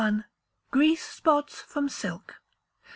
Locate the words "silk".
1.87-2.37